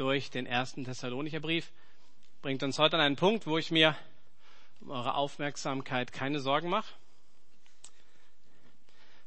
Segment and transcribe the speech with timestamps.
[0.00, 1.70] durch den ersten Thessalonicher Brief.
[2.40, 3.94] Bringt uns heute an einen Punkt, wo ich mir
[4.80, 6.94] um eure Aufmerksamkeit keine Sorgen mache.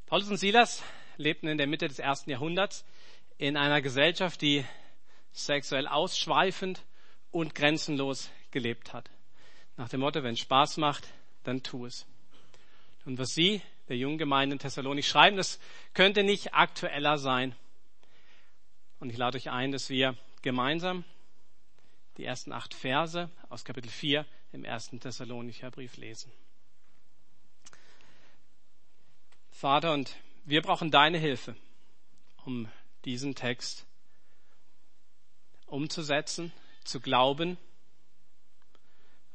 [0.07, 0.81] Paulus und Silas
[1.17, 2.85] lebten in der Mitte des ersten Jahrhunderts
[3.37, 4.65] in einer Gesellschaft, die
[5.31, 6.81] sexuell ausschweifend
[7.29, 9.11] und grenzenlos gelebt hat.
[9.77, 11.07] Nach dem Motto, wenn Spaß macht,
[11.43, 12.07] dann tu es.
[13.05, 15.59] Und was Sie, der jungen Gemeinde in Thessalonik, schreiben, das
[15.93, 17.55] könnte nicht aktueller sein.
[18.99, 21.03] Und ich lade euch ein, dass wir gemeinsam
[22.17, 26.31] die ersten acht Verse aus Kapitel 4 im ersten Thessalonicher Brief lesen.
[29.49, 31.55] Vater, und wir brauchen deine Hilfe,
[32.45, 32.69] um
[33.05, 33.87] diesen Text
[35.65, 36.51] umzusetzen,
[36.83, 37.57] zu glauben,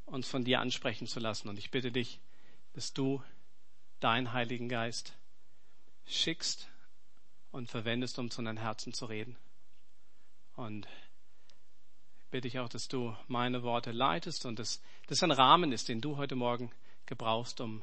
[0.04, 1.48] uns von dir ansprechen zu lassen.
[1.48, 2.20] Und ich bitte dich,
[2.74, 3.22] dass du
[4.00, 5.14] deinen Heiligen Geist
[6.06, 6.68] schickst
[7.50, 9.36] und verwendest, um zu unseren Herzen zu reden.
[10.54, 10.86] Und
[12.30, 16.00] bitte ich auch, dass du meine Worte leitest und dass das ein Rahmen ist, den
[16.00, 16.70] du heute Morgen
[17.06, 17.82] gebrauchst, um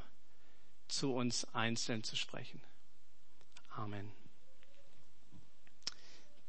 [0.88, 2.62] zu uns einzeln zu sprechen.
[3.70, 4.12] Amen.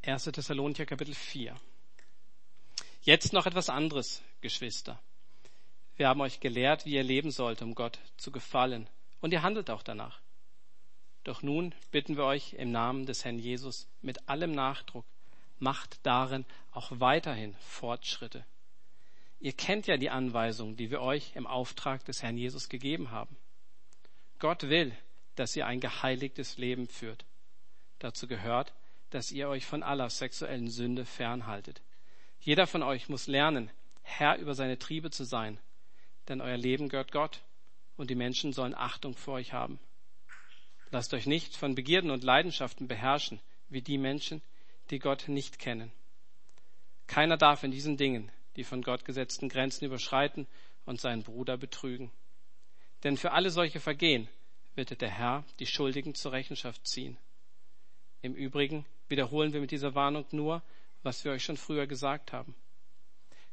[0.04, 0.24] 1.
[0.26, 1.56] Thessalonicher Kapitel 4.
[3.02, 5.00] Jetzt noch etwas anderes, Geschwister.
[5.96, 8.88] Wir haben euch gelehrt, wie ihr leben sollt, um Gott zu gefallen,
[9.20, 10.22] und ihr handelt auch danach.
[11.24, 15.06] Doch nun bitten wir euch im Namen des Herrn Jesus mit allem Nachdruck,
[15.60, 18.46] macht darin auch weiterhin Fortschritte.
[19.40, 23.38] Ihr kennt ja die Anweisungen, die wir euch im Auftrag des Herrn Jesus gegeben haben.
[24.40, 24.96] Gott will,
[25.36, 27.26] dass ihr ein geheiligtes Leben führt.
[28.00, 28.74] Dazu gehört,
[29.10, 31.82] dass ihr euch von aller sexuellen Sünde fernhaltet.
[32.40, 33.72] Jeder von euch muss lernen,
[34.04, 35.60] Herr über seine Triebe zu sein,
[36.28, 37.42] denn euer Leben gehört Gott
[37.96, 39.80] und die Menschen sollen Achtung vor euch haben.
[40.92, 44.42] Lasst euch nicht von Begierden und Leidenschaften beherrschen, wie die Menschen,
[44.90, 45.92] die Gott nicht kennen.
[47.08, 50.48] Keiner darf in diesen Dingen die von Gott gesetzten Grenzen überschreiten
[50.86, 52.12] und seinen Bruder betrügen.
[53.04, 54.28] Denn für alle solche Vergehen
[54.76, 57.18] wird der Herr die Schuldigen zur Rechenschaft ziehen.
[58.22, 60.64] Im Übrigen wiederholen wir mit dieser Warnung nur,
[61.04, 62.56] was wir euch schon früher gesagt haben.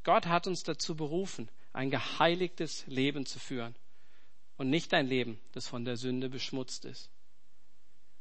[0.03, 3.75] Gott hat uns dazu berufen, ein geheiligtes Leben zu führen
[4.57, 7.11] und nicht ein Leben, das von der Sünde beschmutzt ist.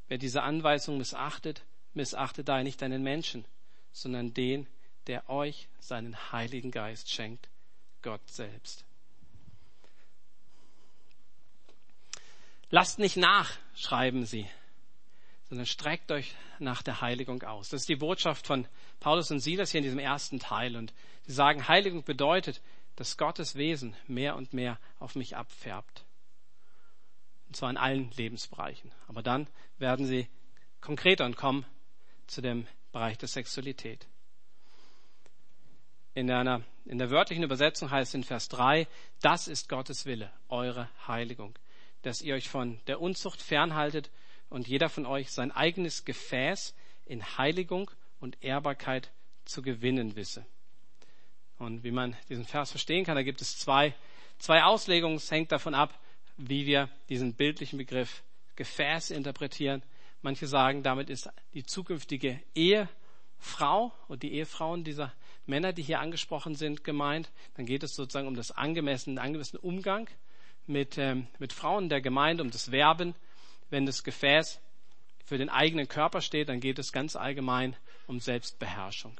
[0.08, 3.46] Wer diese Anweisung missachtet, missachtet daher nicht einen Menschen,
[3.92, 4.68] sondern den,
[5.08, 7.50] der euch seinen Heiligen Geist schenkt,
[8.02, 8.86] Gott selbst.
[12.70, 14.48] Lasst nicht nach, schreiben sie,
[15.48, 17.70] sondern streckt euch nach der Heiligung aus.
[17.70, 18.68] Das ist die Botschaft von
[19.00, 20.76] Paulus und Silas hier in diesem ersten Teil.
[20.76, 20.94] Und
[21.28, 22.62] sie sagen, Heiligung bedeutet,
[22.96, 26.06] dass Gottes Wesen mehr und mehr auf mich abfärbt.
[27.48, 28.92] Und zwar in allen Lebensbereichen.
[29.08, 30.28] Aber dann werden sie
[30.82, 31.66] konkreter und kommen
[32.34, 34.08] zu dem Bereich der Sexualität.
[36.16, 38.88] In, einer, in der wörtlichen Übersetzung heißt es in Vers 3,
[39.22, 41.58] das ist Gottes Wille, eure Heiligung,
[42.04, 44.12] dass ihr euch von der Unzucht fernhaltet
[44.50, 47.90] und jeder von euch sein eigenes Gefäß in Heiligung
[48.20, 49.12] und Ehrbarkeit
[49.46, 50.46] zu gewinnen wisse.
[51.58, 53.96] Und wie man diesen Vers verstehen kann, da gibt es zwei,
[54.38, 55.18] zwei Auslegungen.
[55.18, 56.00] Es hängt davon ab,
[56.38, 58.24] wie wir diesen bildlichen Begriff
[58.56, 59.82] Gefäß interpretieren.
[60.24, 65.14] Manche sagen, damit ist die zukünftige Ehefrau und die Ehefrauen dieser
[65.46, 67.30] Männer, die hier angesprochen sind, gemeint.
[67.56, 70.10] Dann geht es sozusagen um das angemessene, angemessene Umgang
[70.66, 73.16] mit, ähm, mit Frauen der Gemeinde, um das Werben.
[73.70, 74.62] Wenn das Gefäß
[75.26, 77.76] für den eigenen Körper steht, dann geht es ganz allgemein
[78.08, 79.20] um Selbstbeherrschung.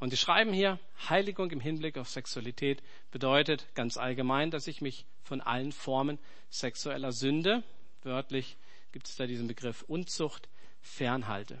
[0.00, 5.04] Und sie schreiben hier, Heiligung im Hinblick auf Sexualität bedeutet ganz allgemein, dass ich mich
[5.22, 6.18] von allen Formen
[6.48, 7.62] sexueller Sünde,
[8.02, 8.56] wörtlich
[8.92, 10.48] gibt es da diesen Begriff Unzucht,
[10.80, 11.60] fernhalte.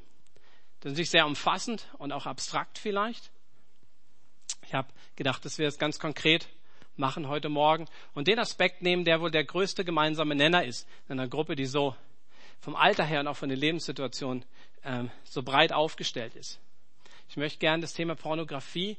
[0.80, 3.30] Das ist natürlich sehr umfassend und auch abstrakt vielleicht.
[4.62, 6.48] Ich habe gedacht, dass wir es ganz konkret
[6.96, 11.18] machen heute Morgen und den Aspekt nehmen, der wohl der größte gemeinsame Nenner ist in
[11.18, 11.94] einer Gruppe, die so
[12.60, 14.44] vom Alter her und auch von den Lebenssituationen
[14.84, 16.60] ähm, so breit aufgestellt ist.
[17.28, 18.96] Ich möchte gerne das Thema Pornografie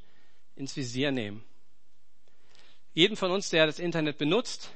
[0.55, 1.43] ins Visier nehmen.
[2.93, 4.71] Jeden von uns, der das Internet benutzt,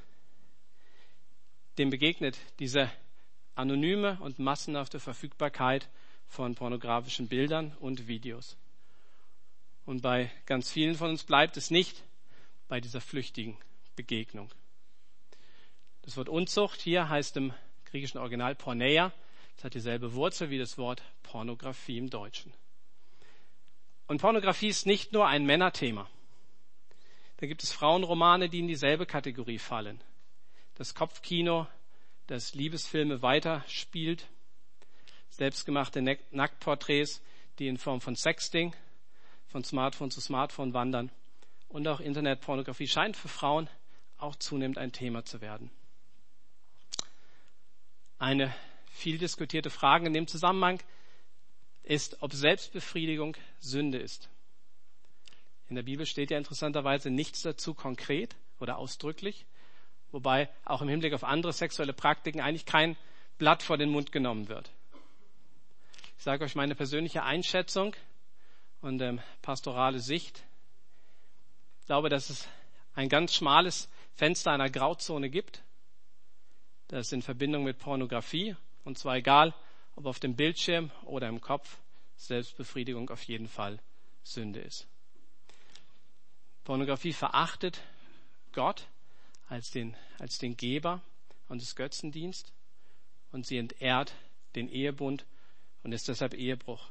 [1.78, 2.90] dem begegnet diese
[3.56, 5.90] anonyme und massenhafte Verfügbarkeit
[6.28, 8.58] von pornografischen Bildern und Videos.
[9.86, 12.04] Und bei ganz vielen von uns bleibt es nicht
[12.68, 13.58] bei dieser flüchtigen
[13.96, 14.50] Begegnung.
[16.02, 17.54] Das Wort Unzucht hier heißt im
[17.86, 19.12] griechischen Original Porneia.
[19.56, 22.54] Das hat dieselbe Wurzel wie das Wort Pornografie im Deutschen.
[24.08, 26.08] Und Pornografie ist nicht nur ein Männerthema.
[27.38, 30.00] Da gibt es Frauenromane, die in dieselbe Kategorie fallen.
[30.76, 31.68] Das Kopfkino,
[32.28, 34.28] das Liebesfilme weiterspielt,
[35.30, 36.02] selbstgemachte
[36.32, 37.22] Nacktporträts,
[37.60, 38.76] die in Form von Sexting,
[39.48, 41.12] von Smartphone zu Smartphone wandern
[41.70, 43.70] und auch Internetpornografie scheint für Frauen
[44.18, 45.70] auch zunehmend ein Thema zu werden.
[48.18, 48.54] Eine
[48.90, 50.82] viel diskutierte Frage in dem Zusammenhang
[51.84, 54.30] ist, ob Selbstbefriedigung Sünde ist.
[55.68, 59.46] In der Bibel steht ja interessanterweise nichts dazu konkret oder ausdrücklich,
[60.16, 62.96] wobei auch im Hinblick auf andere sexuelle Praktiken eigentlich kein
[63.38, 64.72] Blatt vor den Mund genommen wird.
[66.18, 67.94] Ich sage euch meine persönliche Einschätzung
[68.80, 70.46] und ähm, pastorale Sicht.
[71.82, 72.48] Ich glaube, dass es
[72.94, 75.64] ein ganz schmales Fenster einer Grauzone gibt.
[76.88, 79.54] Das in Verbindung mit Pornografie und zwar egal,
[79.98, 81.80] ob auf dem Bildschirm oder im Kopf,
[82.16, 83.80] Selbstbefriedigung auf jeden Fall
[84.24, 84.88] Sünde ist.
[86.64, 87.82] Pornografie verachtet
[88.54, 88.88] Gott
[89.48, 91.02] als den, als den Geber
[91.48, 92.54] und des Götzendienst
[93.32, 94.14] und sie entehrt
[94.56, 95.26] den Ehebund
[95.84, 96.90] und ist deshalb Ehebruch.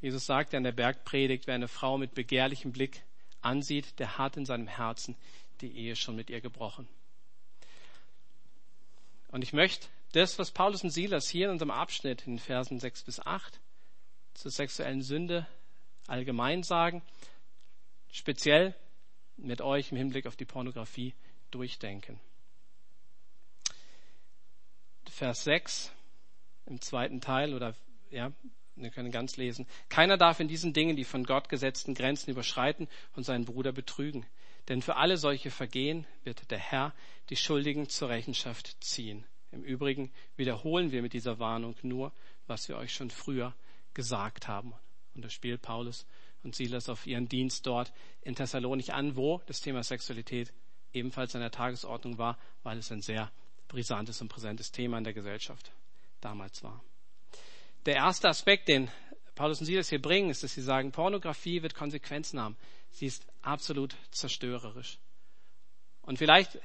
[0.00, 3.02] Jesus sagte an der Bergpredigt, wer eine Frau mit begehrlichem Blick
[3.40, 5.16] ansieht, der hat in seinem Herzen
[5.60, 6.88] die Ehe schon mit ihr gebrochen.
[9.28, 13.02] Und ich möchte das, was Paulus und Silas hier in unserem Abschnitt in Versen 6
[13.02, 13.60] bis 8
[14.34, 15.46] zur sexuellen Sünde
[16.06, 17.02] allgemein sagen,
[18.10, 18.74] speziell
[19.38, 21.14] mit euch im Hinblick auf die Pornografie
[21.50, 22.20] durchdenken.
[25.08, 25.92] Vers 6
[26.66, 27.74] im zweiten Teil oder
[28.10, 28.32] ja,
[28.76, 29.66] wir können ganz lesen.
[29.88, 34.26] Keiner darf in diesen Dingen die von Gott gesetzten Grenzen überschreiten und seinen Bruder betrügen.
[34.68, 36.94] Denn für alle solche Vergehen wird der Herr
[37.30, 39.24] die Schuldigen zur Rechenschaft ziehen.
[39.50, 42.12] Im Übrigen wiederholen wir mit dieser Warnung nur,
[42.46, 43.54] was wir euch schon früher
[43.94, 44.74] gesagt haben.
[45.14, 46.06] Und das spielt Paulus
[46.42, 47.92] und Silas auf ihren Dienst dort
[48.22, 50.52] in Thessalonich an, wo das Thema Sexualität
[50.92, 53.30] ebenfalls an der Tagesordnung war, weil es ein sehr
[53.68, 55.72] brisantes und präsentes Thema in der Gesellschaft
[56.20, 56.82] damals war.
[57.86, 58.90] Der erste Aspekt, den
[59.34, 62.56] Paulus und Silas hier bringen, ist, dass sie sagen, Pornografie wird Konsequenzen haben.
[62.90, 64.98] Sie ist absolut zerstörerisch.
[66.02, 66.58] Und vielleicht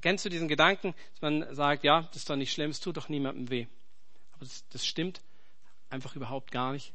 [0.00, 2.96] kennst du diesen Gedanken, dass man sagt, ja, das ist doch nicht schlimm, es tut
[2.96, 3.66] doch niemandem weh.
[4.32, 5.20] Aber das, das stimmt
[5.90, 6.92] einfach überhaupt gar nicht.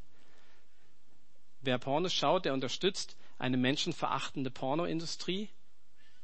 [1.66, 5.50] Wer Pornos schaut, der unterstützt eine menschenverachtende Pornoindustrie,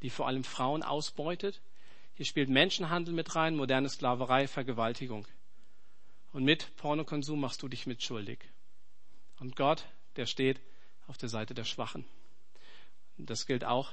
[0.03, 1.61] die vor allem Frauen ausbeutet.
[2.13, 5.27] Hier spielt Menschenhandel mit rein, moderne Sklaverei, Vergewaltigung.
[6.31, 8.37] Und mit Pornokonsum machst du dich mitschuldig.
[9.39, 10.61] Und Gott, der steht
[11.07, 12.05] auf der Seite der Schwachen.
[13.17, 13.91] Und das gilt auch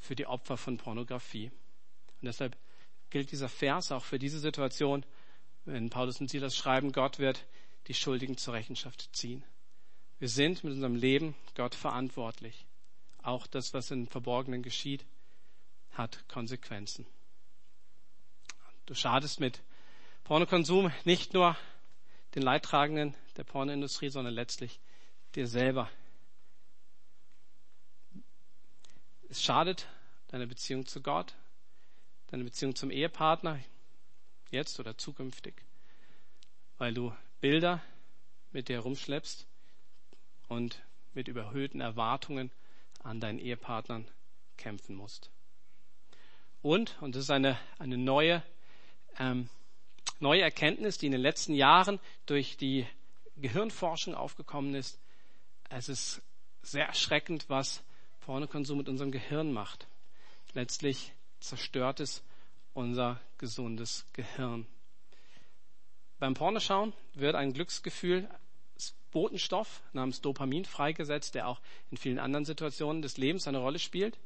[0.00, 1.52] für die Opfer von Pornografie.
[2.20, 2.58] Und deshalb
[3.10, 5.06] gilt dieser Vers auch für diese Situation,
[5.64, 7.46] wenn Paulus und Silas schreiben, Gott wird
[7.86, 9.44] die Schuldigen zur Rechenschaft ziehen.
[10.22, 12.64] Wir sind mit unserem Leben Gott verantwortlich.
[13.24, 15.04] Auch das, was im Verborgenen geschieht,
[15.90, 17.04] hat Konsequenzen.
[18.86, 19.64] Du schadest mit
[20.22, 21.56] Pornokonsum nicht nur
[22.36, 24.78] den Leidtragenden der Pornoindustrie, sondern letztlich
[25.34, 25.90] dir selber.
[29.28, 29.88] Es schadet
[30.28, 31.34] deiner Beziehung zu Gott,
[32.28, 33.58] deine Beziehung zum Ehepartner,
[34.52, 35.64] jetzt oder zukünftig,
[36.78, 37.82] weil du Bilder
[38.52, 39.48] mit dir herumschleppst
[40.52, 40.82] und
[41.14, 42.50] mit überhöhten Erwartungen
[43.02, 44.06] an deinen Ehepartnern
[44.56, 45.30] kämpfen musst.
[46.60, 48.42] Und, und das ist eine, eine neue,
[49.18, 49.48] ähm,
[50.20, 52.86] neue Erkenntnis, die in den letzten Jahren durch die
[53.36, 55.00] Gehirnforschung aufgekommen ist,
[55.70, 56.22] es ist
[56.62, 57.82] sehr erschreckend, was
[58.20, 59.88] Pornokonsum mit unserem Gehirn macht.
[60.52, 62.22] Letztlich zerstört es
[62.74, 64.66] unser gesundes Gehirn.
[66.18, 68.28] Beim Pornoschauen wird ein Glücksgefühl,
[69.12, 74.18] Botenstoff namens Dopamin freigesetzt, der auch in vielen anderen Situationen des Lebens eine Rolle spielt.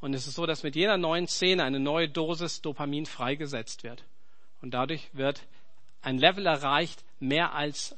[0.00, 4.04] Und es ist so, dass mit jeder neuen Szene eine neue Dosis Dopamin freigesetzt wird.
[4.60, 5.42] Und dadurch wird
[6.02, 7.96] ein Level erreicht, mehr als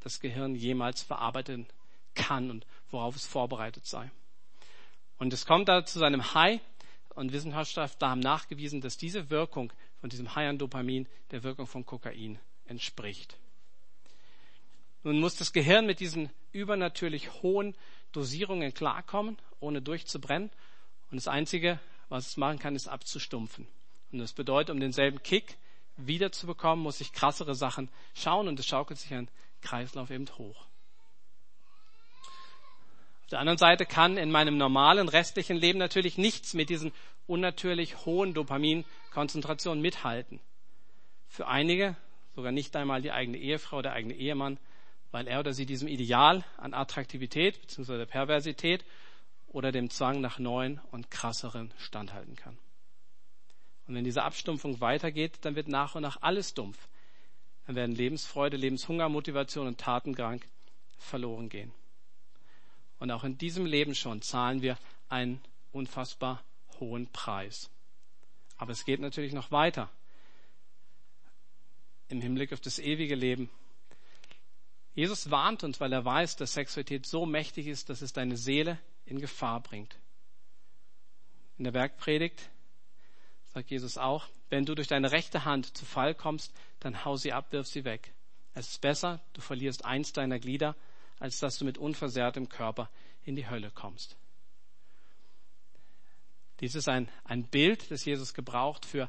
[0.00, 1.66] das Gehirn jemals verarbeiten
[2.14, 4.10] kann und worauf es vorbereitet sei.
[5.18, 6.60] Und es kommt da zu seinem High
[7.14, 11.86] und Wissenschaftler haben nachgewiesen, dass diese Wirkung von diesem High an Dopamin der Wirkung von
[11.86, 13.36] Kokain entspricht.
[15.02, 17.74] Nun muss das Gehirn mit diesen übernatürlich hohen
[18.12, 20.50] Dosierungen klarkommen, ohne durchzubrennen.
[21.10, 23.66] Und das Einzige, was es machen kann, ist abzustumpfen.
[24.12, 25.56] Und das bedeutet, um denselben Kick
[25.96, 29.28] wiederzubekommen, muss ich krassere Sachen schauen und es schaukelt sich ein
[29.60, 30.66] Kreislauf eben hoch
[33.32, 36.92] der anderen Seite kann in meinem normalen restlichen Leben natürlich nichts mit diesen
[37.26, 40.38] unnatürlich hohen Dopaminkonzentrationen mithalten.
[41.28, 41.96] Für einige
[42.36, 44.58] sogar nicht einmal die eigene Ehefrau, der eigene Ehemann,
[45.12, 48.06] weil er oder sie diesem Ideal an Attraktivität bzw.
[48.06, 48.84] Perversität
[49.46, 52.58] oder dem Zwang nach neuen und krasseren standhalten kann.
[53.86, 56.88] Und wenn diese Abstumpfung weitergeht, dann wird nach und nach alles dumpf.
[57.66, 60.40] dann werden Lebensfreude, Lebenshunger, Motivation und Tatendrang
[60.98, 61.72] verloren gehen.
[62.98, 64.78] Und auch in diesem Leben schon zahlen wir
[65.08, 65.40] einen
[65.72, 66.42] unfassbar
[66.80, 67.70] hohen Preis.
[68.56, 69.90] Aber es geht natürlich noch weiter
[72.08, 73.50] im Hinblick auf das ewige Leben.
[74.94, 78.78] Jesus warnt uns, weil er weiß, dass Sexualität so mächtig ist, dass es deine Seele
[79.06, 79.96] in Gefahr bringt.
[81.56, 82.50] In der Bergpredigt
[83.54, 87.32] sagt Jesus auch, wenn du durch deine rechte Hand zu Fall kommst, dann hau sie
[87.32, 88.12] ab, wirf sie weg.
[88.54, 90.76] Es ist besser, du verlierst eins deiner Glieder,
[91.18, 92.90] als dass du mit unversehrtem Körper
[93.24, 94.16] in die Hölle kommst.
[96.60, 99.08] Dies ist ein, ein Bild, das Jesus gebraucht für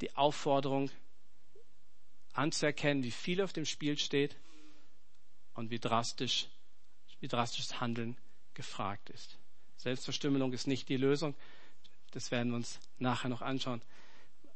[0.00, 0.90] die Aufforderung
[2.34, 4.36] anzuerkennen, wie viel auf dem Spiel steht
[5.54, 6.48] und wie drastisch,
[7.20, 8.16] wie drastisches Handeln
[8.54, 9.38] gefragt ist.
[9.76, 11.34] Selbstverstümmelung ist nicht die Lösung.
[12.12, 13.82] Das werden wir uns nachher noch anschauen,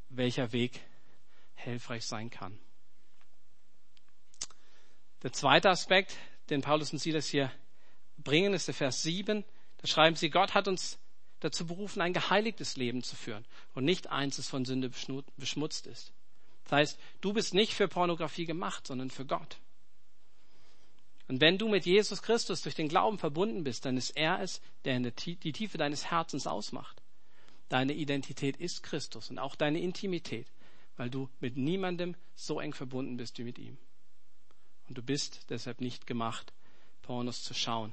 [0.09, 0.81] welcher Weg
[1.55, 2.59] hilfreich sein kann.
[5.23, 6.17] Der zweite Aspekt,
[6.51, 7.51] den Paulus und Silas hier
[8.17, 9.45] bringen, ist der Vers 7.
[9.79, 10.99] Da schreiben sie, Gott hat uns
[11.41, 14.91] dazu berufen, ein geheiligtes Leben zu führen und nicht eins, das von Sünde
[15.37, 16.13] beschmutzt ist.
[16.65, 19.59] Das heißt, du bist nicht für Pornografie gemacht, sondern für Gott.
[21.29, 24.63] Und wenn du mit Jesus Christus durch den Glauben verbunden bist, dann ist er es,
[24.87, 27.03] der die Tiefe deines Herzens ausmacht.
[27.69, 30.47] Deine Identität ist Christus und auch deine Intimität,
[30.97, 33.77] weil du mit niemandem so eng verbunden bist wie mit ihm.
[34.89, 36.55] Und du bist deshalb nicht gemacht,
[37.03, 37.93] Pornos zu schauen.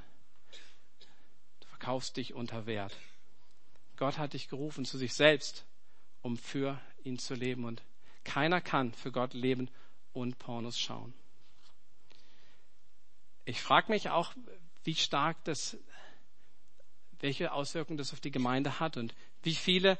[1.60, 2.96] Du verkaufst dich unter Wert.
[3.98, 5.66] Gott hat dich gerufen zu sich selbst,
[6.22, 7.66] um für ihn zu leben.
[7.66, 7.84] Und
[8.24, 9.70] keiner kann für Gott leben
[10.14, 11.14] und Pornos schauen.
[13.46, 14.34] Ich frage mich auch,
[14.84, 15.78] wie stark das,
[17.20, 19.98] welche Auswirkungen das auf die Gemeinde hat und wie viele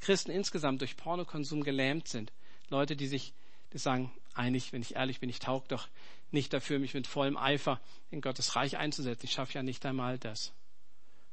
[0.00, 2.32] Christen insgesamt durch Pornokonsum gelähmt sind.
[2.68, 3.32] Leute, die sich
[3.72, 5.88] die sagen, eigentlich, wenn ich ehrlich bin, ich taug doch
[6.30, 9.26] nicht dafür, mich mit vollem Eifer in Gottes Reich einzusetzen.
[9.26, 10.52] Ich schaffe ja nicht einmal das.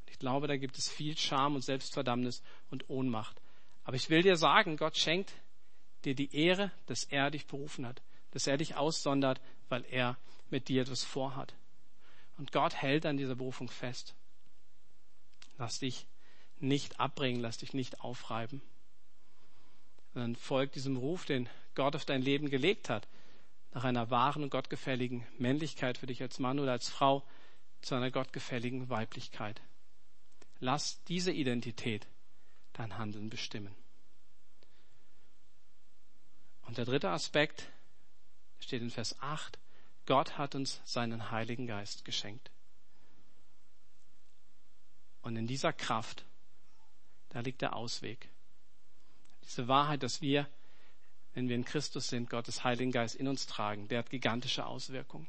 [0.08, 3.42] Ich glaube, da gibt es viel Scham und Selbstverdammnis und Ohnmacht.
[3.84, 5.34] Aber ich will dir sagen, Gott schenkt
[6.04, 10.18] dir die Ehre, dass er dich berufen hat, dass er dich aussondert, weil er
[10.50, 11.54] mit dir etwas vorhat.
[12.38, 14.16] Und Gott hält an dieser Berufung fest.
[15.58, 16.08] Lass dich
[16.60, 18.62] nicht abbringen, lass dich nicht aufreiben.
[20.14, 23.08] Sondern folg diesem Ruf, den Gott auf dein Leben gelegt hat,
[23.74, 27.26] nach einer wahren und gottgefälligen Männlichkeit für dich als Mann oder als Frau
[27.82, 29.62] zu einer gottgefälligen Weiblichkeit.
[30.60, 32.08] Lass diese Identität
[32.74, 33.76] dein Handeln bestimmen.
[36.64, 37.70] Und der dritte Aspekt
[38.60, 39.60] steht in Vers 8.
[40.06, 42.52] Gott hat uns seinen Heiligen Geist geschenkt.
[45.22, 46.24] Und in dieser Kraft,
[47.30, 48.30] da liegt der Ausweg.
[49.44, 50.48] Diese Wahrheit, dass wir,
[51.34, 55.28] wenn wir in Christus sind, Gottes Heiligen Geist in uns tragen, der hat gigantische Auswirkungen.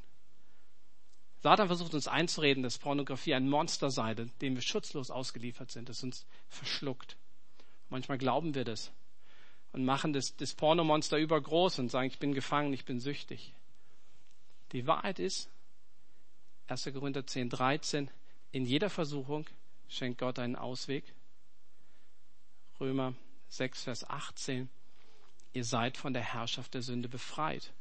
[1.43, 6.03] Satan versucht uns einzureden, dass Pornografie ein Monster sei, dem wir schutzlos ausgeliefert sind, das
[6.03, 7.17] uns verschluckt.
[7.89, 8.93] Manchmal glauben wir das
[9.73, 13.55] und machen das, das Pornomonster übergroß und sagen, ich bin gefangen, ich bin süchtig.
[14.73, 15.49] Die Wahrheit ist,
[16.69, 16.85] 1.
[16.93, 18.11] Korinther 10, 13,
[18.53, 19.47] in jeder Versuchung
[19.89, 21.05] schenkt Gott einen Ausweg.
[22.81, 23.15] Römer
[23.49, 24.69] 6, Vers 18,
[25.53, 27.73] ihr seid von der Herrschaft der Sünde befreit.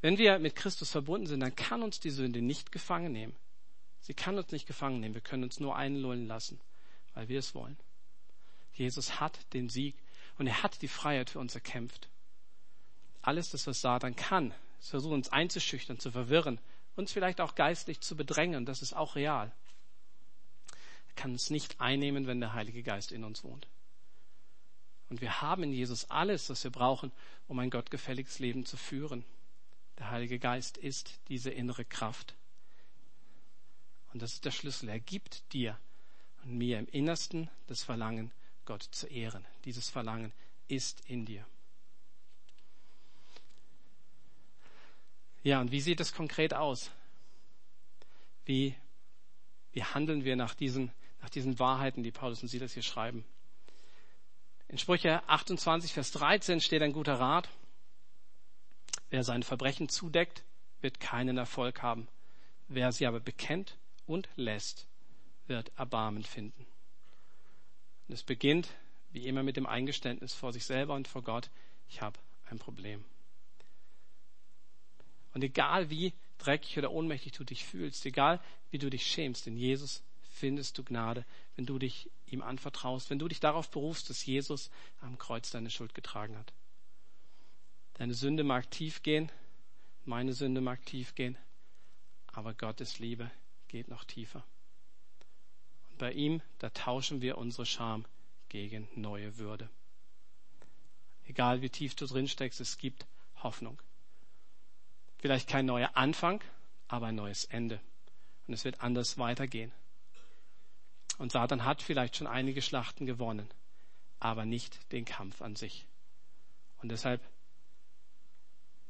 [0.00, 3.34] Wenn wir mit Christus verbunden sind, dann kann uns die Sünde nicht gefangen nehmen.
[4.00, 5.14] Sie kann uns nicht gefangen nehmen.
[5.14, 6.60] Wir können uns nur einlullen lassen,
[7.14, 7.78] weil wir es wollen.
[8.74, 9.94] Jesus hat den Sieg
[10.38, 12.08] und er hat die Freiheit für uns erkämpft.
[13.22, 16.58] Alles das, was Satan kann, ist versuchen, uns einzuschüchtern, zu verwirren,
[16.96, 19.52] uns vielleicht auch geistlich zu bedrängen, das ist auch real.
[21.08, 23.68] Er kann uns nicht einnehmen, wenn der Heilige Geist in uns wohnt.
[25.08, 27.12] Und wir haben in Jesus alles, was wir brauchen,
[27.46, 29.24] um ein gottgefälliges Leben zu führen.
[29.98, 32.34] Der Heilige Geist ist diese innere Kraft.
[34.12, 34.88] Und das ist der Schlüssel.
[34.88, 35.78] Er gibt dir
[36.42, 38.32] und mir im Innersten das Verlangen,
[38.64, 39.44] Gott zu ehren.
[39.64, 40.32] Dieses Verlangen
[40.68, 41.46] ist in dir.
[45.42, 46.90] Ja, und wie sieht es konkret aus?
[48.44, 48.76] Wie,
[49.72, 53.24] wie handeln wir nach diesen, nach diesen Wahrheiten, die Paulus und Silas hier schreiben?
[54.68, 57.48] In Sprüche 28, Vers 13 steht ein guter Rat.
[59.10, 60.44] Wer sein Verbrechen zudeckt,
[60.80, 62.08] wird keinen Erfolg haben.
[62.68, 64.86] Wer sie aber bekennt und lässt,
[65.46, 66.66] wird Erbarmen finden.
[68.08, 68.68] Und es beginnt
[69.12, 71.50] wie immer mit dem Eingeständnis vor sich selber und vor Gott,
[71.88, 73.04] ich habe ein Problem.
[75.34, 79.56] Und egal wie dreckig oder ohnmächtig du dich fühlst, egal wie du dich schämst, in
[79.56, 81.24] Jesus findest du Gnade,
[81.56, 84.70] wenn du dich ihm anvertraust, wenn du dich darauf berufst, dass Jesus
[85.00, 86.52] am Kreuz deine Schuld getragen hat.
[87.94, 89.30] Deine Sünde mag tief gehen
[90.04, 91.38] Meine Sünde mag tief gehen,
[92.26, 93.30] aber Gottes Liebe
[93.68, 94.44] geht noch tiefer.
[95.90, 98.04] Und bei ihm, da tauschen wir unsere Scham
[98.48, 99.68] gegen neue Würde.
[101.24, 103.06] Egal wie tief du drin steckst, es gibt
[103.42, 103.80] Hoffnung.
[105.22, 106.42] Vielleicht kein neuer Anfang,
[106.88, 107.80] aber ein neues Ende.
[108.48, 109.70] Und es wird anders weitergehen.
[111.16, 113.48] Und Satan hat vielleicht schon einige Schlachten gewonnen,
[114.18, 115.86] aber nicht den Kampf an sich.
[116.78, 117.22] Und deshalb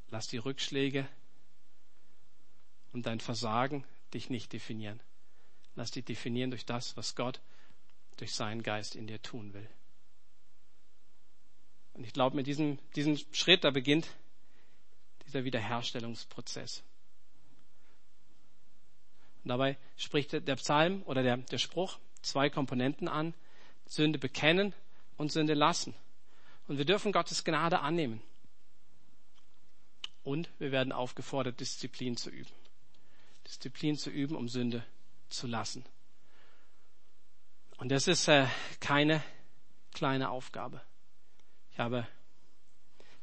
[0.09, 1.07] lass die Rückschläge
[2.95, 3.85] und dein Versagen
[4.15, 5.01] dich nicht definieren.
[5.75, 7.43] Lass dich definieren durch das, was Gott
[8.17, 9.69] durch seinen Geist in dir tun will.
[11.93, 14.09] Und ich glaube, mit diesem, diesem Schritt, da beginnt
[15.33, 16.83] dieser Wiederherstellungsprozess.
[19.43, 23.35] Und dabei spricht der Psalm oder der, der Spruch zwei Komponenten an.
[23.87, 24.75] Sünde bekennen
[25.17, 25.95] und Sünde lassen.
[26.69, 28.23] Und wir dürfen Gottes Gnade annehmen.
[30.23, 32.53] Und wir werden aufgefordert, Disziplin zu üben.
[33.47, 34.85] Disziplin zu üben, um Sünde
[35.29, 35.85] zu lassen.
[37.79, 38.47] Und das ist äh,
[38.79, 39.23] keine
[39.93, 40.81] kleine Aufgabe.
[41.73, 42.07] Ich habe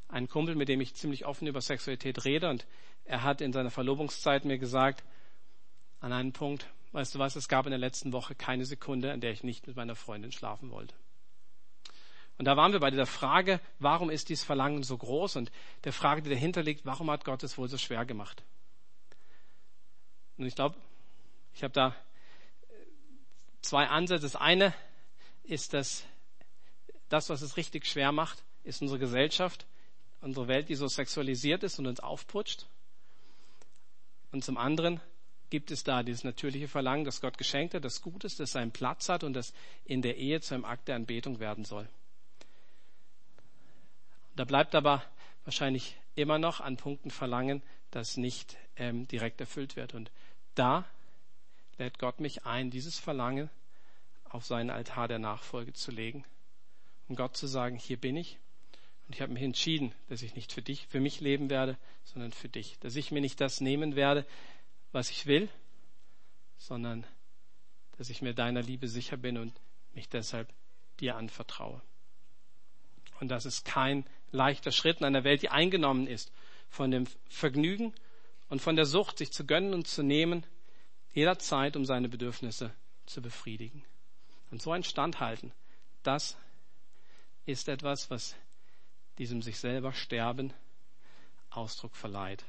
[0.10, 2.66] einen Kumpel, mit dem ich ziemlich offen über Sexualität rede und
[3.06, 5.04] er hat in seiner Verlobungszeit mir gesagt,
[6.02, 9.22] an einem Punkt, weißt du was, es gab in der letzten Woche keine Sekunde, in
[9.22, 10.96] der ich nicht mit meiner Freundin schlafen wollte.
[12.38, 15.52] Und da waren wir bei dieser Frage, warum ist dieses Verlangen so groß und
[15.84, 18.44] der Frage, die dahinter liegt, warum hat Gott es wohl so schwer gemacht?
[20.38, 20.78] Und ich glaube,
[21.54, 21.94] ich habe da
[23.62, 24.22] zwei Ansätze.
[24.22, 24.74] Das eine
[25.44, 26.06] ist, dass
[27.10, 29.66] das, was es richtig schwer macht, ist unsere Gesellschaft,
[30.22, 32.68] unsere Welt, die so sexualisiert ist und uns aufputscht.
[34.32, 35.00] Und zum anderen
[35.50, 38.72] gibt es da dieses natürliche Verlangen, das Gott geschenkt hat, das gut ist, das seinen
[38.72, 39.54] Platz hat und das
[39.86, 41.88] in der Ehe zu einem Akt der Anbetung werden soll.
[44.36, 45.04] Da bleibt aber
[45.44, 49.96] wahrscheinlich immer noch an Punkten Verlangen, das nicht ähm, direkt erfüllt wird.
[49.96, 50.12] Und
[50.56, 50.86] da
[51.78, 53.50] lädt Gott mich ein, dieses Verlangen
[54.26, 56.24] auf seinen Altar der Nachfolge zu legen,
[57.08, 58.38] um Gott zu sagen, hier bin ich.
[59.10, 62.32] Und ich habe mich entschieden, dass ich nicht für dich, für mich leben werde, sondern
[62.32, 62.78] für dich.
[62.78, 64.24] Dass ich mir nicht das nehmen werde,
[64.92, 65.50] was ich will,
[66.60, 67.08] sondern
[67.98, 69.60] dass ich mir deiner Liebe sicher bin und
[69.96, 70.54] mich deshalb
[71.00, 71.82] dir anvertraue.
[73.20, 76.32] Und das ist kein leichter Schritt in einer Welt, die eingenommen ist
[76.70, 77.96] von dem Vergnügen
[78.48, 80.46] und von der Sucht, sich zu gönnen und zu nehmen,
[81.16, 82.76] jederzeit, um seine Bedürfnisse
[83.08, 83.84] zu befriedigen.
[84.52, 85.52] Und so ein Standhalten,
[86.04, 86.38] das
[87.48, 88.36] ist etwas, was
[89.20, 90.52] diesem sich selber Sterben
[91.52, 92.44] Ausdruck verleiht.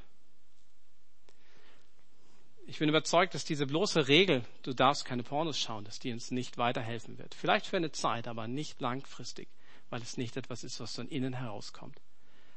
[2.65, 6.31] Ich bin überzeugt, dass diese bloße Regel, du darfst keine Pornos schauen, dass die uns
[6.31, 7.35] nicht weiterhelfen wird.
[7.35, 9.47] Vielleicht für eine Zeit, aber nicht langfristig
[9.91, 12.01] weil es nicht etwas ist, was von innen herauskommt.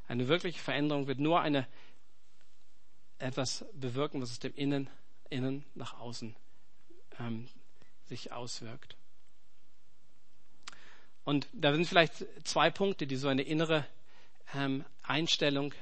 [0.06, 1.66] Eine wirkliche Veränderung wird nur eine,
[3.18, 4.88] etwas bewirken, was aus dem Innen,
[5.30, 6.34] Innen nach außen
[7.18, 7.48] ähm,
[8.04, 8.96] sich auswirkt.
[11.24, 13.84] Und da sind vielleicht zwei Punkte, die so eine innere
[14.54, 15.74] ähm, Einstellung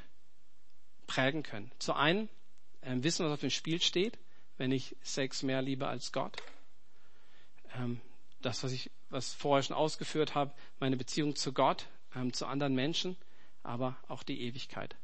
[1.06, 1.70] prägen können.
[1.78, 2.28] Zu einen
[2.82, 4.18] ähm, wissen, was auf dem Spiel steht,
[4.58, 6.36] wenn ich Sex mehr liebe als Gott.
[7.76, 8.00] Ähm,
[8.40, 12.74] das, was ich was vorher schon ausgeführt habe, meine Beziehung zu Gott, ähm, zu anderen
[12.74, 13.16] Menschen,
[13.62, 14.96] aber auch die Ewigkeit.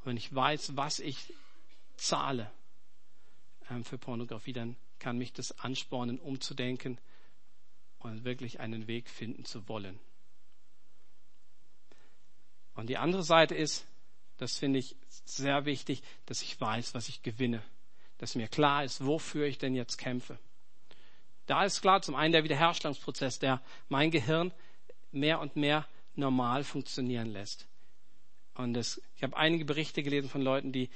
[0.00, 1.32] Und wenn ich weiß, was ich
[1.96, 2.50] zahle
[3.70, 6.98] ähm, für Pornografie, dann kann mich das anspornen, umzudenken
[7.98, 9.98] und wirklich einen Weg finden zu wollen.
[12.78, 13.84] Und die andere Seite ist,
[14.36, 17.60] das finde ich sehr wichtig, dass ich weiß, was ich gewinne.
[18.18, 20.38] Dass mir klar ist, wofür ich denn jetzt kämpfe.
[21.46, 24.52] Da ist klar, zum einen der Wiederherstellungsprozess, der mein Gehirn
[25.10, 27.66] mehr und mehr normal funktionieren lässt.
[28.54, 30.88] Und das, ich habe einige Berichte gelesen von Leuten, die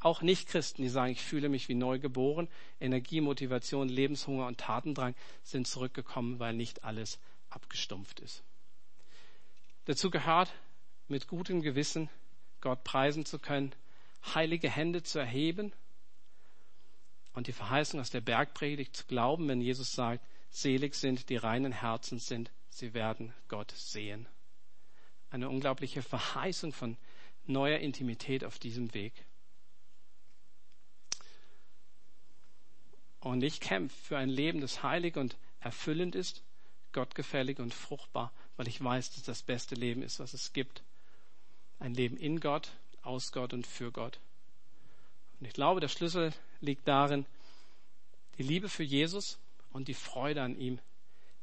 [0.00, 2.48] auch nicht Christen, die sagen, ich fühle mich wie neu geboren.
[2.80, 7.18] Energie, Motivation, Lebenshunger und Tatendrang sind zurückgekommen, weil nicht alles
[7.50, 8.42] abgestumpft ist.
[9.84, 10.50] Dazu gehört,
[11.08, 12.08] mit gutem Gewissen
[12.60, 13.74] Gott preisen zu können,
[14.34, 15.72] heilige Hände zu erheben
[17.34, 21.72] und die Verheißung aus der Bergpredigt zu glauben, wenn Jesus sagt, selig sind, die reinen
[21.72, 24.26] Herzen sind, sie werden Gott sehen.
[25.30, 26.96] Eine unglaubliche Verheißung von
[27.46, 29.12] neuer Intimität auf diesem Weg.
[33.18, 36.42] Und ich kämpfe für ein Leben, das heilig und erfüllend ist,
[36.92, 40.84] gottgefällig und fruchtbar, weil ich weiß, dass das beste Leben ist, was es gibt.
[41.78, 42.70] Ein Leben in Gott,
[43.02, 44.18] aus Gott und für Gott.
[45.40, 47.26] Und ich glaube, der Schlüssel liegt darin,
[48.38, 49.38] die Liebe für Jesus
[49.72, 50.78] und die Freude an ihm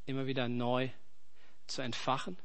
[0.06, 0.90] immer wieder neu
[1.68, 2.38] zu entfachen,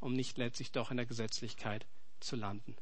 [0.00, 1.86] um nicht letztlich doch in der Gesetzlichkeit
[2.20, 2.76] zu landen.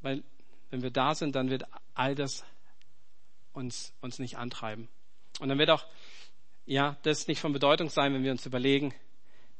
[0.00, 0.22] weil
[0.70, 2.44] wenn wir da sind, dann wird all das
[3.52, 4.88] uns, uns nicht antreiben.
[5.40, 5.86] Und dann wird auch,
[6.66, 8.94] ja, das nicht von Bedeutung sein, wenn wir uns überlegen,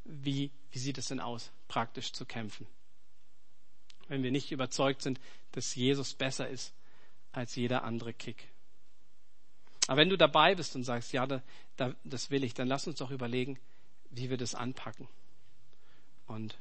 [0.09, 2.67] wie, wie sieht es denn aus, praktisch zu kämpfen.
[4.09, 5.21] Wenn wir nicht überzeugt sind,
[5.53, 6.73] dass Jesus besser ist
[7.33, 8.49] als jeder andere Kick.
[9.87, 11.43] Aber wenn du dabei bist und sagst, ja, da,
[11.77, 13.59] da, das will ich, dann lass uns doch überlegen,
[14.11, 15.09] wie wir das anpacken.
[16.27, 16.59] Und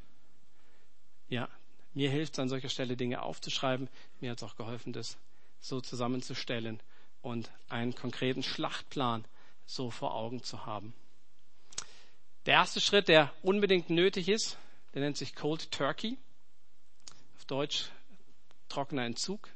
[1.29, 1.49] ja,
[1.93, 3.89] mir hilft es an solcher Stelle Dinge aufzuschreiben.
[4.19, 5.17] Mir hat es auch geholfen, das
[5.59, 6.81] so zusammenzustellen
[7.21, 9.25] und einen konkreten Schlachtplan
[9.65, 10.93] so vor Augen zu haben.
[12.47, 14.57] Der erste Schritt, der unbedingt nötig ist,
[14.93, 16.17] der nennt sich Cold Turkey.
[17.35, 17.89] Auf Deutsch
[18.69, 19.49] trockener Entzug.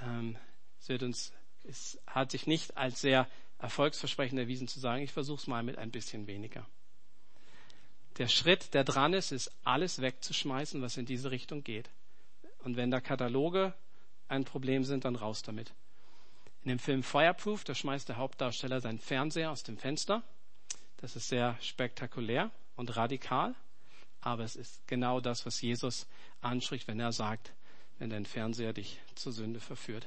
[0.00, 0.38] Ähm,
[0.80, 1.32] es, wird uns,
[1.64, 3.26] es hat sich nicht als sehr
[3.58, 6.64] erfolgsversprechend erwiesen zu sagen, ich versuche es mal mit ein bisschen weniger.
[8.18, 11.90] Der Schritt, der dran ist, ist alles wegzuschmeißen, was in diese Richtung geht.
[12.60, 13.74] Und wenn da Kataloge
[14.28, 15.72] ein Problem sind, dann raus damit.
[16.62, 20.22] In dem Film Fireproof, da schmeißt der Hauptdarsteller seinen Fernseher aus dem Fenster.
[21.00, 23.54] Das ist sehr spektakulär und radikal,
[24.20, 26.06] aber es ist genau das, was Jesus
[26.42, 27.54] anspricht, wenn er sagt,
[27.98, 30.06] wenn dein Fernseher dich zur Sünde verführt,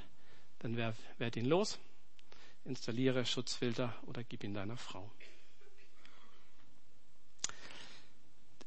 [0.59, 1.79] dann werd ihn los,
[2.63, 5.09] installiere Schutzfilter oder gib ihn deiner Frau.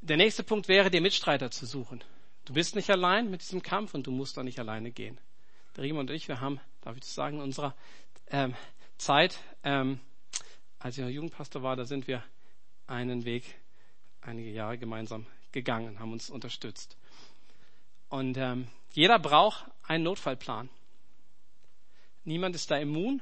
[0.01, 2.03] Der nächste Punkt wäre, dir Mitstreiter zu suchen.
[2.45, 5.19] Du bist nicht allein mit diesem Kampf und du musst auch nicht alleine gehen.
[5.77, 7.75] Der Riemann und ich, wir haben, darf ich das sagen, in unserer
[8.31, 8.55] ähm,
[8.99, 10.01] Zeit, ähm,
[10.87, 12.23] als ich noch Jugendpastor war, da sind wir
[12.87, 13.57] einen Weg
[14.21, 16.97] einige Jahre gemeinsam gegangen, haben uns unterstützt.
[18.09, 20.69] Und ähm, jeder braucht einen Notfallplan.
[22.23, 23.21] Niemand ist da immun.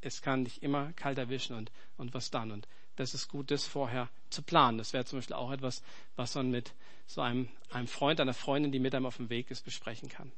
[0.00, 2.50] Es kann dich immer kalt erwischen und, und was dann.
[2.50, 2.66] Und
[2.96, 4.78] das ist gut, das vorher zu planen.
[4.78, 5.82] Das wäre zum Beispiel auch etwas,
[6.16, 6.72] was man mit
[7.06, 10.32] so einem, einem Freund, einer Freundin, die mit einem auf dem Weg ist, besprechen kann.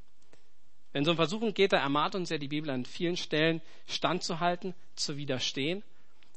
[0.94, 4.74] Wenn so eine Versuchung geht, da ermahnt uns ja die Bibel an vielen Stellen standzuhalten,
[4.94, 5.82] zu widerstehen.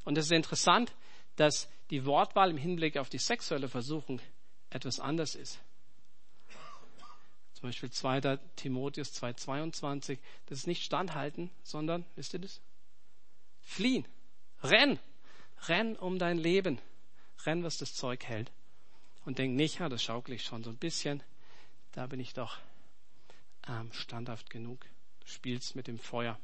[0.03, 0.91] Und es ist interessant,
[1.35, 4.19] dass die Wortwahl im Hinblick auf die sexuelle Versuchung
[4.71, 5.59] etwas anders ist.
[7.53, 8.39] Zum Beispiel 2.
[8.55, 10.17] Timotheus 2,22.
[10.47, 12.59] Das ist nicht standhalten, sondern, wisst ihr das?
[13.61, 14.07] Fliehen.
[14.63, 14.97] Renn.
[15.67, 16.79] Renn um dein Leben.
[17.45, 18.51] Renn, was das Zeug hält.
[19.23, 21.21] Und denk nicht, ja, das schaukle ich schon so ein bisschen.
[21.91, 22.57] Da bin ich doch
[23.69, 24.79] ähm, standhaft genug.
[25.21, 26.39] Du spielst mit dem Feuer.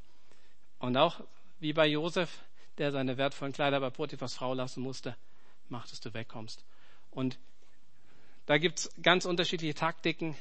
[0.79, 1.21] Und auch
[1.59, 2.43] wie bei Josef,
[2.77, 5.15] der seine wertvollen Kleider bei Potiphas Frau lassen musste,
[5.69, 6.63] macht, dass du wegkommst.
[7.11, 7.39] Und
[8.45, 10.35] da gibt's ganz unterschiedliche Taktiken,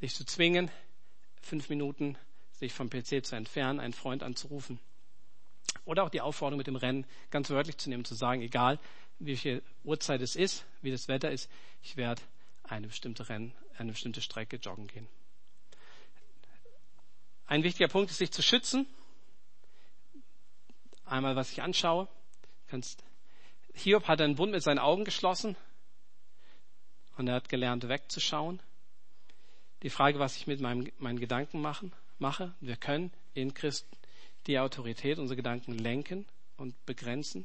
[0.00, 0.70] dich zu zwingen,
[1.40, 2.18] fünf Minuten
[2.52, 4.78] sich vom PC zu entfernen, einen Freund anzurufen.
[5.84, 8.78] Oder auch die Aufforderung mit dem Rennen ganz wörtlich zu nehmen, zu sagen, egal
[9.18, 11.50] wie viel Uhrzeit es ist, wie das Wetter ist,
[11.82, 12.22] ich werde
[12.64, 15.08] eine bestimmte Rennen, eine bestimmte Strecke joggen gehen.
[17.46, 18.86] Ein wichtiger Punkt ist, sich zu schützen.
[21.04, 22.08] Einmal, was ich anschaue.
[22.68, 23.02] Kannst,
[23.74, 25.56] Hiob hat einen Bund mit seinen Augen geschlossen
[27.16, 28.60] und er hat gelernt, wegzuschauen.
[29.82, 32.54] Die Frage, was ich mit meinem, meinen Gedanken machen, mache.
[32.60, 33.86] Wir können in Christ
[34.46, 36.26] die Autorität unsere Gedanken lenken
[36.56, 37.44] und begrenzen.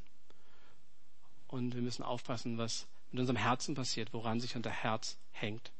[1.48, 5.72] Und wir müssen aufpassen, was mit unserem Herzen passiert, woran sich unser Herz hängt.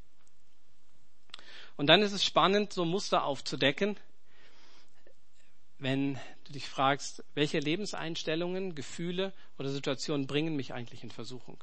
[1.76, 3.96] Und dann ist es spannend, so Muster aufzudecken,
[5.78, 11.62] wenn du dich fragst, welche Lebenseinstellungen, Gefühle oder Situationen bringen mich eigentlich in Versuchung.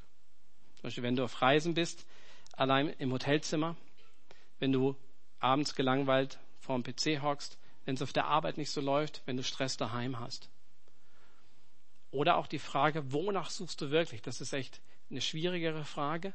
[0.75, 2.05] Zum Beispiel, wenn du auf Reisen bist,
[2.53, 3.75] allein im Hotelzimmer,
[4.59, 4.95] wenn du
[5.39, 9.37] abends gelangweilt vor dem PC hockst, wenn es auf der Arbeit nicht so läuft, wenn
[9.37, 10.49] du Stress daheim hast.
[12.11, 14.21] Oder auch die Frage, wonach suchst du wirklich?
[14.21, 16.33] Das ist echt eine schwierigere Frage.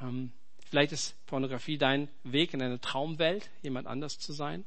[0.00, 0.32] Ähm,
[0.68, 4.64] vielleicht ist Pornografie dein Weg in eine Traumwelt, jemand anders zu sein.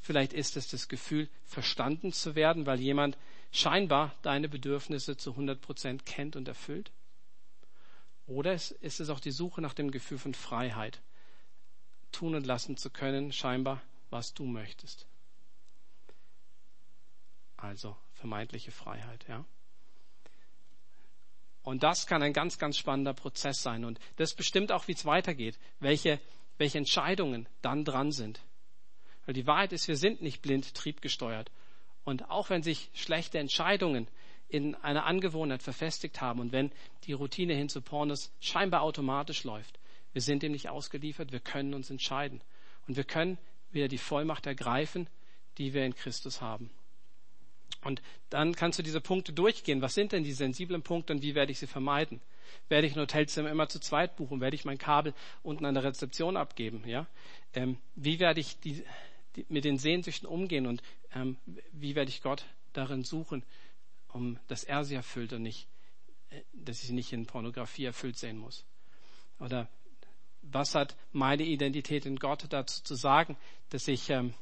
[0.00, 3.18] Vielleicht ist es das Gefühl, verstanden zu werden, weil jemand
[3.50, 6.92] scheinbar deine Bedürfnisse zu 100 Prozent kennt und erfüllt.
[8.26, 11.00] Oder ist es auch die Suche nach dem Gefühl von Freiheit,
[12.12, 15.06] tun und lassen zu können, scheinbar, was du möchtest.
[17.56, 19.44] Also vermeintliche Freiheit, ja.
[21.62, 23.84] Und das kann ein ganz, ganz spannender Prozess sein.
[23.84, 26.20] Und das bestimmt auch, wie es weitergeht, welche,
[26.58, 28.40] welche Entscheidungen dann dran sind.
[29.26, 31.50] Weil die Wahrheit ist, wir sind nicht blind triebgesteuert.
[32.04, 34.06] Und auch wenn sich schlechte Entscheidungen
[34.48, 36.70] in einer Angewohnheit verfestigt haben und wenn
[37.04, 39.80] die Routine hin zu Pornos scheinbar automatisch läuft,
[40.12, 42.40] wir sind dem nicht ausgeliefert, wir können uns entscheiden.
[42.86, 43.38] Und wir können
[43.72, 45.08] wieder die Vollmacht ergreifen,
[45.58, 46.70] die wir in Christus haben.
[47.82, 49.82] Und dann kannst du diese Punkte durchgehen.
[49.82, 52.20] Was sind denn die sensiblen Punkte und wie werde ich sie vermeiden?
[52.68, 54.40] Werde ich ein Hotelzimmer immer zu zweit buchen?
[54.40, 56.82] Werde ich mein Kabel unten an der Rezeption abgeben?
[56.86, 57.06] Ja?
[57.54, 58.84] Ähm, wie werde ich die,
[59.48, 60.82] mit den Sehnsüchten umgehen und
[61.14, 61.36] ähm,
[61.72, 63.42] wie werde ich Gott darin suchen,
[64.08, 65.68] um dass er sie erfüllt und nicht,
[66.30, 68.64] äh, dass ich sie nicht in Pornografie erfüllt sehen muss?
[69.38, 69.68] Oder
[70.42, 73.36] was hat meine Identität in Gott dazu zu sagen,
[73.70, 74.34] dass ich ähm,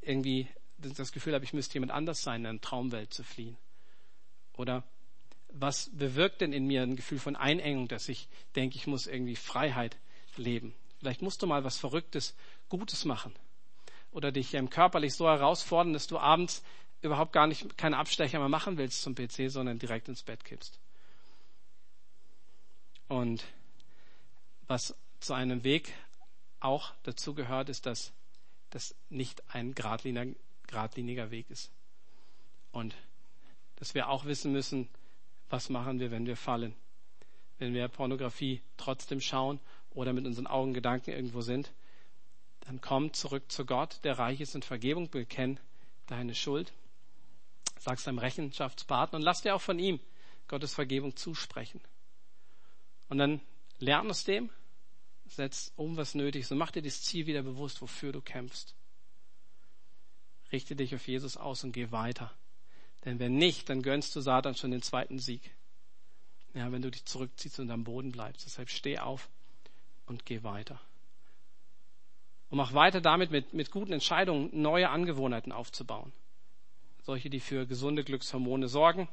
[0.00, 3.56] irgendwie das Gefühl habe, ich müsste jemand anders sein, in eine Traumwelt zu fliehen?
[4.56, 4.84] Oder
[5.52, 9.36] was bewirkt denn in mir ein Gefühl von Einengung, dass ich denke, ich muss irgendwie
[9.36, 9.96] Freiheit
[10.36, 10.74] leben?
[10.98, 12.36] Vielleicht musst du mal was Verrücktes,
[12.68, 13.34] Gutes machen.
[14.12, 16.62] Oder dich körperlich so herausfordern, dass du abends
[17.02, 20.78] überhaupt gar nicht keine Abstecher mehr machen willst zum PC, sondern direkt ins Bett kippst.
[23.08, 23.44] Und
[24.66, 25.92] was zu einem Weg
[26.60, 28.12] auch dazu gehört, ist, dass
[28.70, 30.32] das nicht ein geradliniger,
[30.66, 31.72] geradliniger Weg ist.
[32.72, 32.94] Und
[33.76, 34.88] dass wir auch wissen müssen,
[35.48, 36.74] was machen wir, wenn wir fallen.
[37.58, 39.58] Wenn wir Pornografie trotzdem schauen
[39.90, 41.72] oder mit unseren Augen Gedanken irgendwo sind,
[42.70, 45.58] dann komm zurück zu Gott, der reich ist in Vergebung, bekenn
[46.06, 46.72] deine Schuld,
[47.80, 49.98] sag's deinem Rechenschaftspartner und lass dir auch von ihm
[50.46, 51.80] Gottes Vergebung zusprechen.
[53.08, 53.40] Und dann
[53.80, 54.50] lern aus dem
[55.26, 58.76] setz um, was nötig ist und mach dir das Ziel wieder bewusst, wofür du kämpfst.
[60.52, 62.32] Richte dich auf Jesus aus und geh weiter.
[63.04, 65.56] Denn wenn nicht, dann gönnst du Satan schon den zweiten Sieg.
[66.54, 68.46] Ja, wenn du dich zurückziehst und am Boden bleibst.
[68.46, 69.28] Deshalb steh auf
[70.06, 70.80] und geh weiter.
[72.50, 76.12] Und mach weiter damit, mit, mit guten Entscheidungen neue Angewohnheiten aufzubauen.
[77.02, 79.08] Solche, die für gesunde Glückshormone sorgen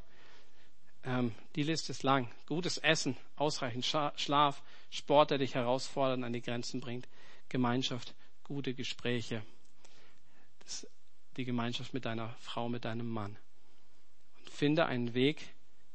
[1.08, 2.30] ähm, die Liste ist lang.
[2.48, 7.08] Gutes Essen, ausreichend Schlaf, Sport, der dich herausfordert und an die Grenzen bringt,
[7.50, 9.42] Gemeinschaft, gute Gespräche,
[10.60, 10.86] das,
[11.38, 13.38] die Gemeinschaft mit deiner Frau, mit deinem Mann.
[14.40, 15.54] Und finde einen Weg,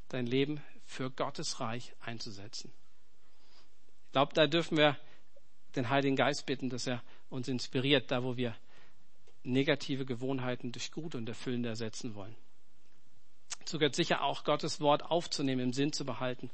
[0.09, 2.73] dein Leben für Gottes Reich einzusetzen.
[4.07, 4.97] Ich glaube, da dürfen wir
[5.75, 7.03] den Heiligen Geist bitten, dass er
[7.33, 8.55] uns inspiriert, da wo wir
[9.43, 12.35] negative Gewohnheiten durch Gut und Erfüllende ersetzen wollen.
[13.59, 16.49] Dazu gehört sicher auch Gottes Wort aufzunehmen, im Sinn zu behalten.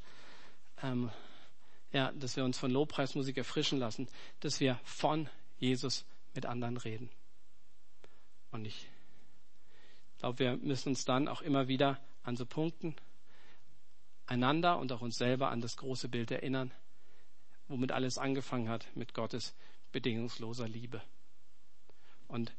[0.82, 1.12] Ähm,
[1.92, 4.08] ja, dass wir uns von Lobpreismusik erfrischen lassen,
[4.40, 7.10] dass wir von Jesus mit anderen reden.
[8.52, 8.88] Und ich
[10.20, 12.96] glaube, wir müssen uns dann auch immer wieder an so Punkten
[14.28, 16.72] einander und auch uns selber an das große Bild erinnern,
[17.68, 19.56] womit alles angefangen hat, mit Gottes
[19.92, 21.02] bedingungsloser Liebe.
[22.28, 22.54] Und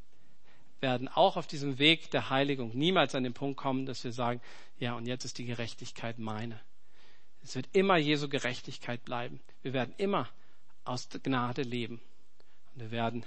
[0.81, 4.41] werden auch auf diesem Weg der Heiligung niemals an den Punkt kommen, dass wir sagen,
[4.79, 6.61] ja, und jetzt ist die Gerechtigkeit meine.
[7.43, 9.41] Es wird immer Jesu Gerechtigkeit bleiben.
[9.63, 10.29] Wir werden immer
[10.85, 12.01] aus Gnade leben.
[12.75, 13.25] Und wir werden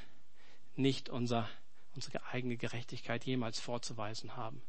[0.75, 1.47] nicht unser,
[1.95, 4.61] unsere eigene Gerechtigkeit jemals vorzuweisen haben.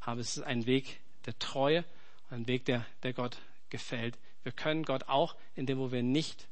[0.00, 1.84] Aber es ist ein Weg der Treue,
[2.30, 3.38] ein Weg, der, der Gott
[3.70, 4.18] gefällt.
[4.42, 6.46] Wir können Gott auch, in dem, wo wir nicht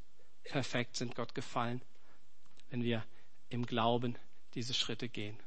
[0.44, 1.82] perfekt sind, Gott gefallen,
[2.70, 3.04] wenn wir
[3.48, 4.16] im Glauben
[4.54, 5.38] diese Schritte gehen.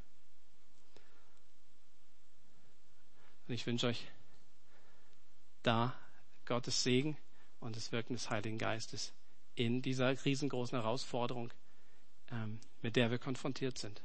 [3.47, 4.07] Und ich wünsche euch
[5.63, 5.95] da
[6.45, 7.17] Gottes Segen
[7.59, 9.13] und das Wirken des Heiligen Geistes
[9.55, 11.51] in dieser riesengroßen Herausforderung,
[12.31, 14.01] ähm, mit der wir konfrontiert sind.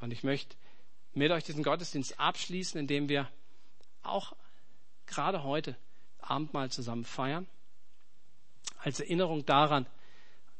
[0.00, 0.56] Und ich möchte
[1.12, 3.30] mit euch diesen Gottesdienst abschließen, indem wir
[4.02, 4.34] auch
[5.06, 5.76] gerade heute
[6.20, 7.46] Abendmahl zusammen feiern,
[8.78, 9.86] als Erinnerung daran,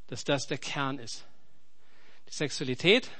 [0.06, 1.26] dass das der Kern ist.
[2.28, 3.10] Die Sexualität,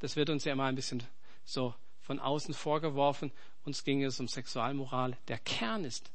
[0.00, 1.02] das wird uns ja immer ein bisschen
[1.44, 3.32] so von außen vorgeworfen.
[3.64, 5.16] Uns ging es um Sexualmoral.
[5.28, 6.10] Der Kern ist,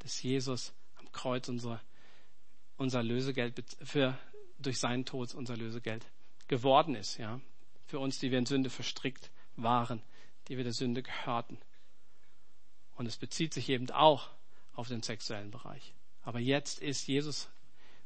[0.00, 1.80] dass Jesus am Kreuz unser,
[2.76, 4.18] unser Lösegeld für,
[4.58, 6.06] durch seinen Tod unser Lösegeld
[6.48, 7.40] geworden ist, ja.
[7.86, 10.00] Für uns, die wir in Sünde verstrickt waren,
[10.48, 11.58] die wir der Sünde gehörten.
[12.96, 14.28] Und es bezieht sich eben auch
[14.74, 15.94] auf den sexuellen Bereich.
[16.22, 17.48] Aber jetzt ist Jesus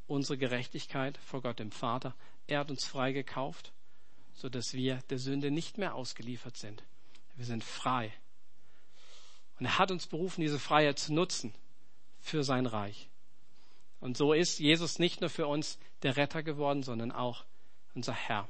[0.07, 2.15] unsere Gerechtigkeit vor Gott dem Vater.
[2.47, 3.73] Er hat uns frei gekauft
[4.35, 6.83] so dass wir der Sünde nicht mehr ausgeliefert sind.
[7.37, 8.13] Wir sind frei.
[9.59, 11.55] Und er hat uns berufen, diese Freiheit zu nutzen
[12.21, 13.09] für sein Reich.
[14.01, 17.45] Und so ist Jesus nicht nur für uns der Retter geworden, sondern auch
[17.95, 18.49] unser Herr.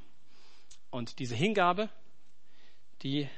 [0.91, 1.91] Und diese Hingabe,
[3.03, 3.29] die,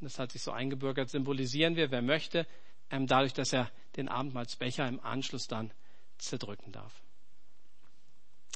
[0.00, 2.46] das hat sich so eingebürgert, symbolisieren wir, wer möchte,
[2.90, 5.70] ähm, dadurch, dass er den Abendmahlsbecher im Anschluss dann
[6.18, 7.03] zerdrücken darf.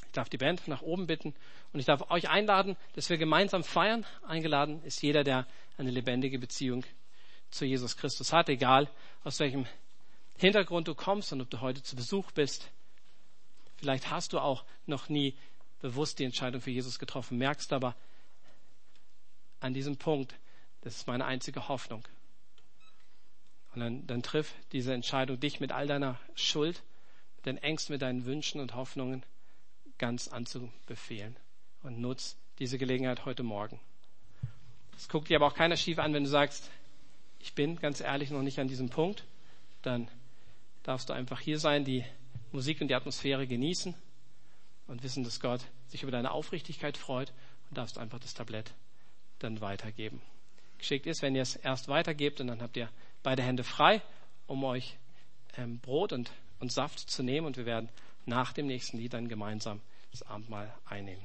[0.08, 1.34] Ich darf die Band nach oben bitten
[1.72, 4.06] und ich darf euch einladen, dass wir gemeinsam feiern.
[4.26, 6.82] Eingeladen ist jeder, der eine lebendige Beziehung
[7.50, 8.90] zu Jesus Christus hat, egal
[9.22, 9.66] aus welchem
[10.38, 12.70] Hintergrund du kommst und ob du heute zu Besuch bist.
[13.76, 15.36] Vielleicht hast du auch noch nie
[15.80, 17.94] bewusst die Entscheidung für Jesus getroffen, merkst aber
[19.60, 20.34] an diesem Punkt,
[20.80, 22.02] das ist meine einzige Hoffnung.
[23.74, 26.82] Und dann, dann triff diese Entscheidung, dich mit all deiner Schuld,
[27.36, 29.22] mit den Ängsten, mit deinen Wünschen und Hoffnungen
[29.98, 31.36] ganz anzubefehlen.
[31.82, 33.80] Und nutz diese Gelegenheit heute Morgen.
[34.96, 36.70] Es guckt dir aber auch keiner schief an, wenn du sagst,
[37.38, 39.24] ich bin ganz ehrlich noch nicht an diesem Punkt.
[39.82, 40.08] Dann
[40.82, 42.04] darfst du einfach hier sein, die
[42.50, 43.94] Musik und die Atmosphäre genießen
[44.88, 47.32] und wissen, dass Gott sich über deine Aufrichtigkeit freut
[47.68, 48.72] und darfst einfach das Tablett
[49.38, 50.20] dann weitergeben.
[50.78, 52.88] Geschickt ist, wenn ihr es erst weitergebt und dann habt ihr
[53.22, 54.02] beide Hände frei,
[54.46, 54.96] um euch
[55.56, 56.30] ähm, Brot und,
[56.60, 57.88] und Saft zu nehmen und wir werden
[58.28, 61.24] nach dem nächsten Lied dann gemeinsam das Abendmahl einnehmen.